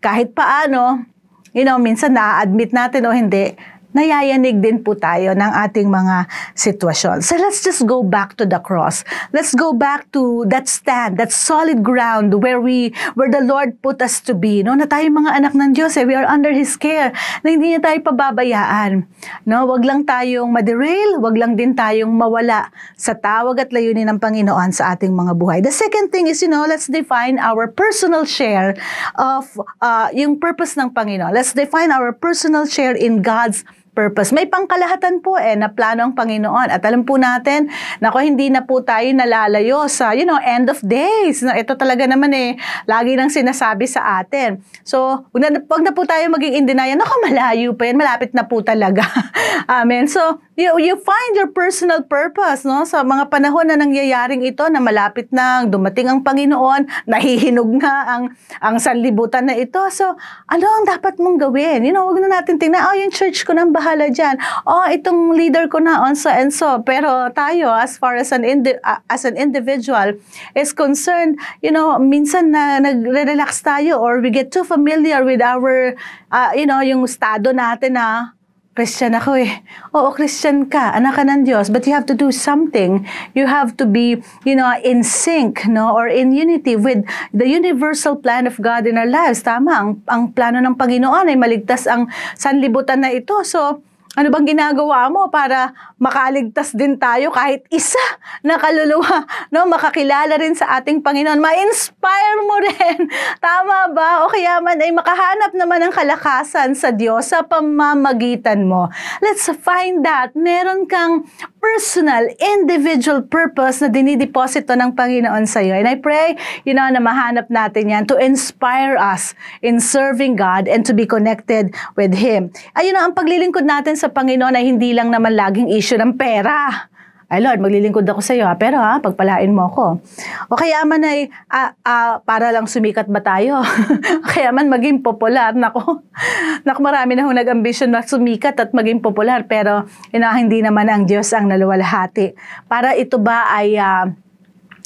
kahit 0.01 0.33
paano, 0.33 1.05
you 1.53 1.69
know, 1.69 1.77
minsan 1.77 2.17
na-admit 2.17 2.73
natin 2.73 3.05
o 3.05 3.13
hindi, 3.13 3.53
nayayanig 3.93 4.61
din 4.61 4.81
po 4.81 4.97
tayo 4.97 5.33
ng 5.37 5.53
ating 5.69 5.89
mga 5.89 6.27
sitwasyon. 6.57 7.21
So 7.25 7.37
let's 7.37 7.65
just 7.65 7.85
go 7.85 8.05
back 8.05 8.37
to 8.41 8.45
the 8.45 8.61
cross. 8.61 9.05
Let's 9.33 9.53
go 9.53 9.73
back 9.73 10.09
to 10.17 10.45
that 10.49 10.69
stand, 10.69 11.17
that 11.21 11.33
solid 11.33 11.85
ground 11.85 12.41
where 12.41 12.61
we 12.61 12.93
where 13.15 13.29
the 13.29 13.45
Lord 13.45 13.79
put 13.85 14.01
us 14.01 14.21
to 14.29 14.33
be. 14.33 14.65
No, 14.65 14.75
na 14.75 14.89
tayo 14.89 15.09
mga 15.13 15.33
anak 15.37 15.53
ng 15.53 15.77
Diyos, 15.77 15.97
eh, 16.01 16.05
we 16.09 16.17
are 16.17 16.27
under 16.27 16.51
his 16.51 16.75
care. 16.81 17.13
Na 17.45 17.53
hindi 17.53 17.77
niya 17.77 17.85
tayo 17.85 18.01
pababayaan. 18.01 19.05
No, 19.45 19.69
wag 19.69 19.85
lang 19.85 20.09
tayong 20.09 20.49
maderail, 20.49 21.21
wag 21.21 21.37
lang 21.37 21.55
din 21.55 21.77
tayong 21.77 22.11
mawala 22.11 22.73
sa 22.97 23.13
tawag 23.13 23.61
at 23.61 23.71
layunin 23.71 24.09
ng 24.09 24.19
Panginoon 24.19 24.73
sa 24.73 24.97
ating 24.97 25.13
mga 25.13 25.33
buhay. 25.37 25.59
The 25.61 25.75
second 25.75 26.11
thing 26.11 26.27
is, 26.27 26.41
you 26.41 26.49
know, 26.49 26.65
let's 26.65 26.89
define 26.89 27.37
our 27.39 27.69
personal 27.69 28.25
share 28.25 28.75
of 29.21 29.53
uh, 29.85 30.09
yung 30.17 30.41
purpose 30.41 30.75
ng 30.81 30.91
Panginoon. 30.97 31.33
Let's 31.35 31.53
define 31.53 31.93
our 31.93 32.11
personal 32.17 32.65
share 32.65 32.97
in 32.97 33.21
God's 33.21 33.65
purpose. 33.93 34.33
May 34.33 34.49
pangkalahatan 34.49 35.21
po 35.21 35.37
eh 35.37 35.53
na 35.53 35.69
plano 35.69 36.09
ang 36.09 36.17
Panginoon. 36.17 36.73
At 36.73 36.81
alam 36.85 37.05
po 37.05 37.21
natin, 37.21 37.69
nako 38.01 38.25
hindi 38.25 38.49
na 38.49 38.65
po 38.65 38.81
tayo 38.81 39.05
nalalayo 39.13 39.85
sa, 39.87 40.17
you 40.17 40.25
know, 40.25 40.41
end 40.41 40.73
of 40.73 40.81
days. 40.81 41.45
No, 41.45 41.53
ito 41.53 41.77
talaga 41.77 42.09
naman 42.09 42.33
eh, 42.33 42.57
lagi 42.89 43.15
nang 43.15 43.29
sinasabi 43.29 43.85
sa 43.85 44.25
atin. 44.25 44.65
So, 44.83 45.29
wag 45.31 45.41
na, 45.45 45.61
na 45.61 45.93
po 45.93 46.09
tayo 46.09 46.25
maging 46.33 46.65
in 46.65 46.65
denial. 46.65 46.97
Nako, 46.97 47.15
malayo 47.21 47.77
pa 47.77 47.85
yan. 47.89 48.01
Malapit 48.01 48.33
na 48.33 48.49
po 48.49 48.65
talaga. 48.65 49.05
Amen. 49.81 50.09
So, 50.09 50.41
you, 50.57 50.69
you 50.77 50.95
find 51.01 51.33
your 51.33 51.49
personal 51.49 52.05
purpose, 52.05 52.65
no? 52.65 52.85
Sa 52.85 53.01
mga 53.01 53.33
panahon 53.33 53.73
na 53.73 53.77
nangyayaring 53.81 54.45
ito, 54.45 54.65
na 54.69 54.81
malapit 54.85 55.33
na 55.33 55.65
dumating 55.65 56.13
ang 56.13 56.21
Panginoon, 56.21 57.09
nahihinog 57.09 57.73
na 57.81 57.93
ang, 58.05 58.25
ang 58.61 58.77
sanlibutan 58.77 59.49
na 59.49 59.57
ito. 59.57 59.81
So, 59.89 60.13
ano 60.49 60.65
ang 60.65 60.85
dapat 60.85 61.17
mong 61.17 61.41
gawin? 61.41 61.89
You 61.89 61.97
know, 61.97 62.05
wag 62.09 62.21
na 62.21 62.41
natin 62.41 62.61
tingnan, 62.61 62.85
oh, 62.85 62.97
yung 62.97 63.13
church 63.13 63.49
ko 63.49 63.57
nang 63.57 63.73
bahala 63.73 64.13
dyan. 64.13 64.37
Oh, 64.69 64.85
itong 64.89 65.33
leader 65.33 65.69
ko 65.73 65.81
na 65.81 66.05
on 66.05 66.13
so 66.13 66.29
and 66.29 66.53
so. 66.53 66.85
Pero 66.85 67.33
tayo, 67.33 67.73
as 67.73 67.97
far 67.97 68.17
as 68.21 68.29
an, 68.31 68.45
indi- 68.45 68.79
uh, 68.85 69.01
as 69.09 69.25
an 69.25 69.41
individual 69.41 70.13
is 70.53 70.77
concerned, 70.77 71.41
you 71.65 71.73
know, 71.73 71.97
minsan 71.97 72.53
na 72.53 72.77
nagre-relax 72.77 73.65
tayo 73.65 73.97
or 73.97 74.21
we 74.21 74.29
get 74.29 74.53
too 74.53 74.65
familiar 74.65 75.25
with 75.25 75.41
our, 75.41 75.97
uh, 76.29 76.51
you 76.53 76.69
know, 76.69 76.85
yung 76.85 77.09
estado 77.09 77.57
natin 77.57 77.97
na 77.97 78.37
Christian 78.73 79.13
ako 79.13 79.37
eh. 79.37 79.61
Oo, 79.93 80.17
Christian 80.17 80.65
ka, 80.65 80.97
anak 80.97 81.21
ka 81.21 81.29
ng 81.29 81.45
Diyos, 81.45 81.69
but 81.69 81.85
you 81.85 81.93
have 81.93 82.09
to 82.09 82.17
do 82.17 82.33
something. 82.33 83.05
You 83.37 83.45
have 83.45 83.77
to 83.77 83.85
be, 83.85 84.25
you 84.49 84.57
know, 84.57 84.73
in 84.81 85.05
sync, 85.05 85.69
no, 85.69 85.93
or 85.93 86.09
in 86.09 86.33
unity 86.33 86.81
with 86.81 87.05
the 87.37 87.45
universal 87.45 88.17
plan 88.17 88.49
of 88.49 88.57
God 88.65 88.89
in 88.89 88.97
our 88.97 89.05
lives. 89.05 89.45
Tama, 89.45 89.73
ang, 89.77 89.91
ang 90.09 90.33
plano 90.33 90.57
ng 90.65 90.73
Panginoon 90.73 91.29
ay 91.29 91.37
maligtas 91.37 91.85
ang 91.85 92.09
sanlibutan 92.33 93.05
na 93.05 93.13
ito. 93.13 93.45
So, 93.45 93.85
ano 94.13 94.29
bang 94.29 94.53
ginagawa 94.53 95.09
mo 95.09 95.33
para 95.33 95.73
makaligtas 95.97 96.77
din 96.77 97.01
tayo 97.01 97.33
kahit 97.33 97.65
isa 97.73 98.03
na 98.45 98.61
kaluluwa, 98.61 99.25
no? 99.49 99.65
Makakilala 99.65 100.37
rin 100.37 100.53
sa 100.53 100.77
ating 100.77 101.01
Panginoon. 101.01 101.41
Ma-inspire 101.41 102.41
mo 102.45 102.57
rin. 102.61 103.09
Tama 103.45 103.89
ba? 103.97 104.27
O 104.27 104.29
kaya 104.29 104.61
man 104.61 104.77
ay 104.85 104.93
makahanap 104.93 105.57
naman 105.57 105.89
ng 105.89 105.93
kalakasan 105.97 106.77
sa 106.77 106.93
Diyos 106.93 107.33
sa 107.33 107.41
pamamagitan 107.41 108.69
mo. 108.69 108.93
Let's 109.25 109.49
find 109.65 110.05
that. 110.05 110.37
Meron 110.37 110.85
kang 110.85 111.25
personal, 111.63 112.29
individual 112.37 113.25
purpose 113.25 113.81
na 113.81 113.89
dinideposito 113.89 114.77
ng 114.77 114.93
Panginoon 114.93 115.49
sa 115.49 115.65
iyo. 115.65 115.73
And 115.73 115.89
I 115.89 115.97
pray, 115.97 116.37
you 116.69 116.77
know, 116.77 116.85
na 116.91 117.01
mahanap 117.01 117.49
natin 117.49 117.89
yan 117.89 118.05
to 118.13 118.21
inspire 118.21 118.99
us 119.01 119.33
in 119.65 119.81
serving 119.81 120.37
God 120.37 120.69
and 120.69 120.85
to 120.85 120.93
be 120.93 121.09
connected 121.09 121.73
with 121.97 122.13
Him. 122.13 122.53
Ayun 122.77 122.93
na, 122.99 123.09
ang 123.09 123.15
paglilingkod 123.17 123.65
natin 123.65 124.02
sa 124.03 124.11
Panginoon 124.11 124.59
ay 124.59 124.67
hindi 124.67 124.91
lang 124.91 125.15
naman 125.15 125.39
laging 125.39 125.71
issue 125.71 125.95
ng 125.95 126.19
pera. 126.19 126.91
Ay 127.33 127.41
Lord, 127.41 127.65
maglilingkod 127.65 128.05
ako 128.05 128.21
sa 128.21 128.37
iyo, 128.37 128.45
ha? 128.45 128.61
pero 128.61 128.77
ha, 128.77 129.01
pagpalain 129.01 129.49
mo 129.55 129.71
ako. 129.71 130.05
O 130.53 130.59
kaya 130.59 130.85
man 130.85 131.01
ay, 131.01 131.33
ah, 131.49 131.73
ah, 131.81 132.21
para 132.21 132.53
lang 132.53 132.69
sumikat 132.69 133.09
ba 133.09 133.25
tayo? 133.25 133.63
kaya 134.35 134.53
man 134.53 134.69
maging 134.69 135.01
popular. 135.01 135.57
Nako, 135.57 136.05
nako 136.69 136.79
marami 136.85 137.17
na 137.17 137.25
hong 137.25 137.39
nag-ambition 137.39 137.89
na 137.89 138.05
sumikat 138.05 138.61
at 138.61 138.77
maging 138.77 139.01
popular, 139.01 139.49
pero 139.49 139.89
ina, 140.13 140.29
hindi 140.37 140.61
naman 140.61 140.93
ang 140.93 141.09
Diyos 141.09 141.33
ang 141.33 141.49
naluwalhati. 141.49 142.37
Para 142.69 142.93
ito 142.99 143.17
ba 143.17 143.49
ay, 143.49 143.81
uh, 143.81 144.13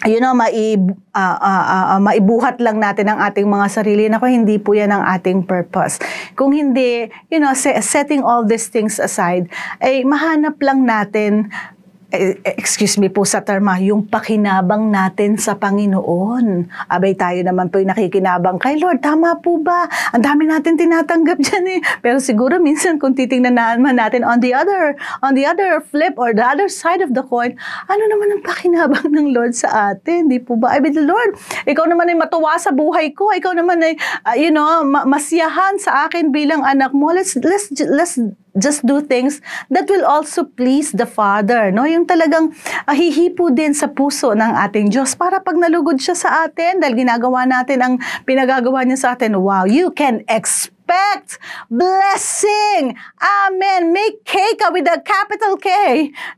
you 0.04 0.20
know, 0.20 0.36
mai, 0.36 0.76
uh, 1.16 1.38
uh, 1.40 1.64
uh, 1.96 2.00
maibuhat 2.02 2.60
lang 2.60 2.76
natin 2.76 3.08
ang 3.08 3.24
ating 3.24 3.48
mga 3.48 3.66
sarili. 3.72 4.04
Nako, 4.12 4.28
hindi 4.28 4.60
po 4.60 4.76
yan 4.76 4.92
ang 4.92 5.00
ating 5.16 5.48
purpose. 5.48 5.96
Kung 6.36 6.52
hindi, 6.52 7.08
you 7.32 7.40
know, 7.40 7.56
setting 7.56 8.20
all 8.20 8.44
these 8.44 8.68
things 8.68 9.00
aside, 9.00 9.48
ay 9.80 10.04
mahanap 10.04 10.60
lang 10.60 10.84
natin 10.84 11.48
excuse 12.10 13.02
me 13.02 13.10
po 13.10 13.26
sa 13.26 13.42
terma, 13.42 13.82
yung 13.82 14.06
pakinabang 14.06 14.94
natin 14.94 15.34
sa 15.34 15.58
Panginoon. 15.58 16.70
Abay 16.86 17.18
tayo 17.18 17.42
naman 17.42 17.66
po 17.66 17.82
yung 17.82 17.90
nakikinabang 17.90 18.62
kay 18.62 18.78
Lord, 18.78 19.02
tama 19.02 19.42
po 19.42 19.58
ba? 19.58 19.90
Ang 20.14 20.22
dami 20.22 20.46
natin 20.46 20.78
tinatanggap 20.78 21.38
dyan 21.42 21.66
eh. 21.66 21.80
Pero 21.98 22.22
siguro 22.22 22.62
minsan 22.62 23.02
kung 23.02 23.18
titingnan 23.18 23.58
naman 23.58 23.98
natin 23.98 24.22
on 24.22 24.38
the 24.38 24.54
other, 24.54 24.94
on 25.26 25.34
the 25.34 25.42
other 25.42 25.82
flip 25.82 26.14
or 26.14 26.30
the 26.30 26.46
other 26.46 26.70
side 26.70 27.02
of 27.02 27.10
the 27.10 27.26
coin, 27.26 27.58
ano 27.90 28.02
naman 28.06 28.38
ang 28.38 28.42
pakinabang 28.46 29.10
ng 29.16 29.34
Lord 29.34 29.58
sa 29.58 29.90
atin? 29.90 30.30
Di 30.30 30.38
po 30.38 30.54
ba? 30.54 30.78
I 30.78 30.80
mean, 30.80 30.94
Lord, 31.02 31.34
ikaw 31.66 31.90
naman 31.90 32.06
ay 32.06 32.16
matuwa 32.16 32.54
sa 32.62 32.70
buhay 32.70 33.10
ko. 33.18 33.34
Ikaw 33.34 33.52
naman 33.58 33.82
ay, 33.82 33.98
uh, 34.22 34.36
you 34.38 34.54
know, 34.54 34.86
ma- 34.86 35.04
masiyahan 35.04 35.82
sa 35.82 36.06
akin 36.06 36.30
bilang 36.30 36.62
anak 36.62 36.94
mo. 36.94 37.10
Let's, 37.10 37.34
let's, 37.42 37.74
let's 37.82 38.14
just 38.56 38.84
do 38.84 39.04
things 39.04 39.40
that 39.68 39.88
will 39.88 40.04
also 40.04 40.44
please 40.44 40.92
the 40.92 41.06
Father. 41.08 41.72
No? 41.72 41.84
Yung 41.84 42.08
talagang 42.08 42.52
uh, 42.84 42.96
hihipo 42.96 43.52
din 43.52 43.76
sa 43.76 43.88
puso 43.88 44.32
ng 44.32 44.52
ating 44.68 44.92
Diyos 44.92 45.16
para 45.16 45.40
pag 45.40 45.56
nalugod 45.56 46.00
siya 46.00 46.16
sa 46.16 46.30
atin 46.48 46.80
dahil 46.80 47.06
ginagawa 47.06 47.44
natin 47.48 47.78
ang 47.80 47.94
pinagagawa 48.28 48.84
niya 48.84 48.98
sa 48.98 49.08
atin, 49.14 49.36
wow, 49.40 49.64
you 49.64 49.92
can 49.92 50.24
expect 50.28 50.75
expect 50.86 51.42
blessing. 51.66 52.94
Amen. 53.18 53.90
Make 53.90 54.22
cake 54.22 54.62
with 54.70 54.86
a 54.86 55.02
capital 55.02 55.58
K. 55.58 55.66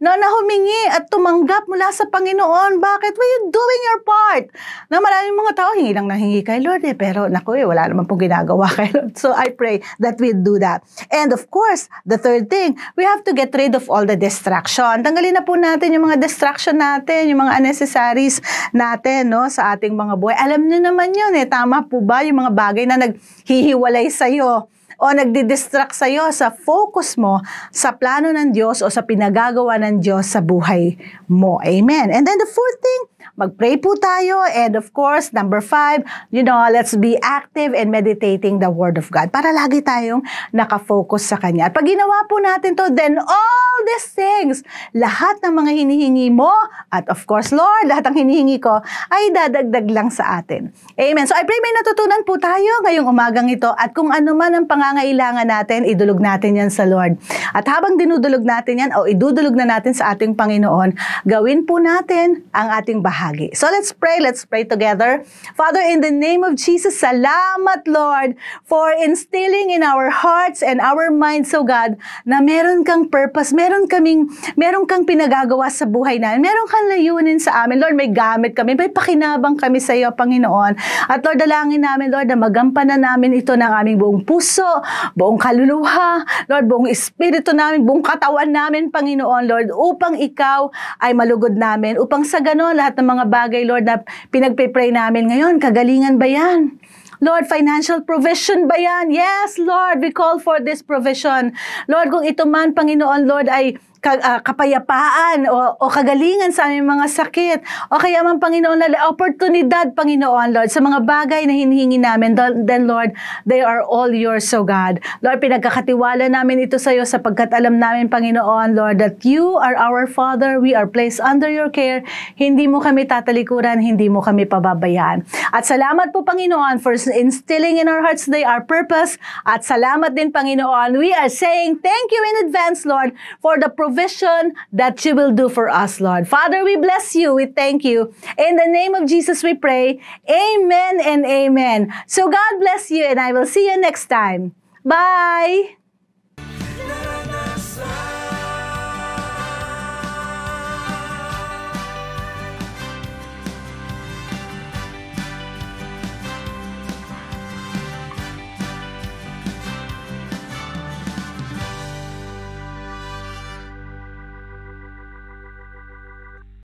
No, 0.00 0.16
na 0.16 0.24
humingi 0.24 0.88
at 0.88 1.12
tumanggap 1.12 1.68
mula 1.68 1.92
sa 1.92 2.08
Panginoon. 2.08 2.80
Bakit? 2.80 3.12
Were 3.12 3.30
you 3.36 3.40
doing 3.52 3.80
your 3.84 4.00
part? 4.08 4.44
Na 4.88 5.04
maraming 5.04 5.36
mga 5.36 5.52
tao, 5.52 5.70
hingi 5.76 5.92
lang 5.92 6.08
na 6.08 6.16
hingi 6.16 6.40
kay 6.40 6.64
Lord 6.64 6.80
eh. 6.88 6.96
Pero 6.96 7.28
naku 7.28 7.60
eh, 7.60 7.68
wala 7.68 7.92
naman 7.92 8.08
pong 8.08 8.24
ginagawa 8.24 8.72
kay 8.78 8.88
Lord. 8.96 9.20
So 9.20 9.36
I 9.36 9.52
pray 9.52 9.84
that 10.00 10.16
we 10.16 10.32
do 10.32 10.56
that. 10.64 10.80
And 11.12 11.36
of 11.36 11.52
course, 11.52 11.92
the 12.08 12.16
third 12.16 12.48
thing, 12.48 12.80
we 12.96 13.04
have 13.04 13.20
to 13.28 13.36
get 13.36 13.52
rid 13.52 13.76
of 13.76 13.84
all 13.92 14.08
the 14.08 14.16
distraction. 14.16 15.04
Tanggalin 15.04 15.36
na 15.36 15.44
po 15.44 15.60
natin 15.60 15.92
yung 15.92 16.08
mga 16.08 16.24
distraction 16.24 16.80
natin, 16.80 17.28
yung 17.28 17.44
mga 17.44 17.60
unnecessaries 17.60 18.40
natin 18.72 19.28
no, 19.28 19.44
sa 19.52 19.76
ating 19.76 19.92
mga 19.92 20.16
buhay. 20.16 20.40
Alam 20.40 20.64
niyo 20.64 20.80
naman 20.80 21.12
yun 21.12 21.36
eh. 21.36 21.44
Tama 21.44 21.84
po 21.84 22.00
ba 22.00 22.24
yung 22.24 22.40
mga 22.40 22.52
bagay 22.56 22.88
na 22.88 22.96
naghihiwalay 22.96 24.08
sa'yo 24.08 24.37
sa'yo 24.38 24.70
o 24.98 25.06
nagdi-distract 25.14 25.94
sa'yo 25.94 26.30
sa 26.34 26.50
focus 26.50 27.14
mo 27.18 27.38
sa 27.70 27.94
plano 27.94 28.34
ng 28.34 28.50
Diyos 28.50 28.82
o 28.82 28.90
sa 28.90 29.06
pinagagawa 29.06 29.78
ng 29.78 30.02
Diyos 30.02 30.26
sa 30.26 30.42
buhay 30.42 30.98
mo. 31.30 31.62
Amen. 31.62 32.10
And 32.10 32.26
then 32.26 32.38
the 32.38 32.50
fourth 32.50 32.78
thing, 32.82 33.02
Mag-pray 33.38 33.78
po 33.78 33.94
tayo. 33.94 34.42
And 34.50 34.74
of 34.74 34.90
course, 34.90 35.30
number 35.30 35.62
five, 35.62 36.02
you 36.34 36.42
know, 36.42 36.58
let's 36.74 36.98
be 36.98 37.14
active 37.22 37.70
in 37.70 37.86
meditating 37.86 38.58
the 38.58 38.66
Word 38.66 38.98
of 38.98 39.06
God 39.14 39.30
para 39.30 39.54
lagi 39.54 39.78
tayong 39.78 40.26
nakafocus 40.50 41.30
sa 41.30 41.38
Kanya. 41.38 41.70
At 41.70 41.72
pag 41.78 41.86
ginawa 41.86 42.26
po 42.26 42.42
natin 42.42 42.74
to, 42.74 42.90
then 42.90 43.14
all 43.14 43.76
these 43.86 44.10
things, 44.10 44.66
lahat 44.90 45.38
ng 45.46 45.54
mga 45.54 45.70
hinihingi 45.70 46.34
mo, 46.34 46.50
at 46.90 47.06
of 47.06 47.22
course, 47.30 47.54
Lord, 47.54 47.86
lahat 47.86 48.10
ng 48.10 48.26
hinihingi 48.26 48.58
ko, 48.58 48.82
ay 49.06 49.30
dadagdag 49.30 49.86
lang 49.86 50.10
sa 50.10 50.42
atin. 50.42 50.74
Amen. 50.98 51.22
So 51.30 51.38
I 51.38 51.46
pray 51.46 51.62
may 51.62 51.78
natutunan 51.78 52.26
po 52.26 52.42
tayo 52.42 52.82
ngayong 52.90 53.06
umagang 53.06 53.46
ito 53.46 53.70
at 53.70 53.94
kung 53.94 54.10
ano 54.10 54.34
man 54.34 54.50
ang 54.50 54.66
pangangailangan 54.66 55.46
natin, 55.46 55.86
idulog 55.86 56.18
natin 56.18 56.58
yan 56.58 56.74
sa 56.74 56.82
Lord. 56.90 57.14
At 57.54 57.70
habang 57.70 57.94
dinudulog 57.94 58.42
natin 58.42 58.82
yan 58.82 58.90
o 58.98 59.06
idudulog 59.06 59.54
na 59.54 59.78
natin 59.78 59.94
sa 59.94 60.10
ating 60.10 60.34
Panginoon, 60.34 60.98
gawin 61.22 61.62
po 61.62 61.78
natin 61.78 62.42
ang 62.50 62.74
ating 62.74 62.98
bahagi 62.98 63.27
bahagi. 63.28 63.52
So 63.52 63.68
let's 63.68 63.92
pray, 63.92 64.20
let's 64.20 64.48
pray 64.48 64.64
together. 64.64 65.20
Father, 65.52 65.84
in 65.84 66.00
the 66.00 66.10
name 66.10 66.40
of 66.40 66.56
Jesus, 66.56 66.96
salamat 66.96 67.84
Lord 67.84 68.40
for 68.64 68.92
instilling 68.96 69.68
in 69.68 69.84
our 69.84 70.08
hearts 70.08 70.64
and 70.64 70.80
our 70.80 71.12
minds, 71.12 71.52
so 71.52 71.60
God, 71.64 72.00
na 72.24 72.40
meron 72.40 72.88
kang 72.88 73.12
purpose, 73.12 73.52
meron 73.52 73.84
kaming, 73.84 74.32
meron 74.56 74.88
kang 74.88 75.04
pinagagawa 75.04 75.68
sa 75.68 75.84
buhay 75.84 76.16
namin, 76.16 76.48
meron 76.48 76.66
kang 76.68 76.88
layunin 76.88 77.36
sa 77.36 77.64
amin. 77.64 77.76
Lord, 77.76 77.96
may 77.96 78.08
gamit 78.08 78.56
kami, 78.56 78.72
may 78.72 78.88
pakinabang 78.88 79.60
kami 79.60 79.78
sa 79.78 79.92
iyo, 79.92 80.08
Panginoon. 80.16 80.72
At 81.12 81.20
Lord, 81.20 81.38
dalangin 81.40 81.84
namin, 81.84 82.08
Lord, 82.08 82.32
na 82.32 82.38
magampanan 82.40 83.04
namin 83.04 83.36
ito 83.36 83.52
ng 83.52 83.72
aming 83.84 84.00
buong 84.00 84.20
puso, 84.24 84.66
buong 85.12 85.36
kaluluwa, 85.36 86.24
Lord, 86.48 86.64
buong 86.64 86.88
espiritu 86.88 87.52
namin, 87.52 87.84
buong 87.84 88.00
katawan 88.00 88.48
namin, 88.48 88.88
Panginoon, 88.88 89.44
Lord, 89.44 89.68
upang 89.72 90.16
ikaw 90.16 90.72
ay 91.02 91.12
malugod 91.12 91.54
namin, 91.54 92.00
upang 92.00 92.24
sa 92.24 92.40
ganon 92.40 92.78
lahat 92.78 92.94
ng 92.98 93.17
mga 93.17 93.17
mga 93.18 93.26
bagay, 93.26 93.62
Lord, 93.66 93.82
na 93.82 93.98
pinagpipray 94.30 94.94
namin 94.94 95.26
ngayon. 95.26 95.58
Kagalingan 95.58 96.22
ba 96.22 96.30
yan? 96.30 96.78
Lord, 97.18 97.50
financial 97.50 98.06
provision 98.06 98.70
ba 98.70 98.78
yan? 98.78 99.10
Yes, 99.10 99.58
Lord, 99.58 99.98
we 99.98 100.14
call 100.14 100.38
for 100.38 100.62
this 100.62 100.86
provision. 100.86 101.50
Lord, 101.90 102.14
kung 102.14 102.22
ito 102.22 102.46
man, 102.46 102.78
Panginoon, 102.78 103.26
Lord, 103.26 103.50
ay 103.50 103.74
ka- 103.98 104.22
ah, 104.22 104.40
kapayapaan 104.42 105.46
o, 105.50 105.56
o 105.82 105.84
kagalingan 105.90 106.54
sa 106.54 106.70
aming 106.70 106.86
mga 106.86 107.06
sakit. 107.10 107.58
O 107.90 107.98
kaya 107.98 108.22
man 108.22 108.38
Panginoon 108.38 108.78
na 108.78 109.10
oportunidad 109.10 109.92
Panginoon 109.94 110.54
Lord 110.54 110.70
sa 110.70 110.78
mga 110.78 111.02
bagay 111.02 111.42
na 111.46 111.54
hinihingi 111.54 111.98
namin. 111.98 112.38
Then 112.38 112.86
Lord 112.86 113.14
they 113.44 113.60
are 113.62 113.82
all 113.82 114.10
yours 114.10 114.46
so 114.46 114.62
God. 114.62 115.02
Lord 115.22 115.42
pinagkakatiwala 115.42 116.30
namin 116.30 116.62
ito 116.62 116.78
sa 116.78 116.94
iyo 116.94 117.02
sapagkat 117.02 117.50
alam 117.50 117.82
namin 117.82 118.06
Panginoon 118.06 118.78
Lord 118.78 119.02
that 119.02 119.22
you 119.26 119.58
are 119.58 119.74
our 119.74 120.06
Father. 120.06 120.62
We 120.62 120.74
are 120.78 120.86
placed 120.86 121.18
under 121.18 121.50
your 121.50 121.70
care. 121.70 122.06
Hindi 122.38 122.70
mo 122.70 122.78
kami 122.78 123.06
tatalikuran 123.06 123.82
hindi 123.82 124.06
mo 124.06 124.22
kami 124.22 124.46
pababayaan. 124.46 125.26
At 125.50 125.66
salamat 125.66 126.14
po 126.14 126.22
Panginoon 126.22 126.78
for 126.78 126.94
instilling 127.10 127.82
in 127.82 127.90
our 127.90 128.02
hearts 128.02 128.30
today 128.30 128.46
our 128.46 128.62
purpose. 128.62 129.18
At 129.42 129.66
salamat 129.66 130.14
din 130.14 130.30
Panginoon. 130.30 130.94
We 130.94 131.10
are 131.10 131.30
saying 131.30 131.82
thank 131.82 132.08
you 132.14 132.22
in 132.22 132.34
advance 132.46 132.86
Lord 132.86 133.14
for 133.42 133.58
the 133.58 133.70
provision 133.88 134.52
that 134.72 135.04
you 135.04 135.16
will 135.16 135.32
do 135.32 135.48
for 135.48 135.68
us, 135.68 136.00
Lord. 136.00 136.28
Father, 136.28 136.62
we 136.62 136.76
bless 136.76 137.14
you. 137.14 137.34
We 137.34 137.46
thank 137.46 137.84
you. 137.84 138.12
In 138.36 138.56
the 138.56 138.68
name 138.68 138.94
of 138.94 139.08
Jesus, 139.08 139.42
we 139.42 139.54
pray. 139.54 140.00
Amen 140.28 141.00
and 141.00 141.24
amen. 141.24 141.92
So 142.06 142.28
God 142.28 142.60
bless 142.60 142.90
you, 142.90 143.04
and 143.04 143.18
I 143.18 143.32
will 143.32 143.46
see 143.46 143.66
you 143.66 143.80
next 143.80 144.06
time. 144.06 144.54
Bye. 144.84 145.77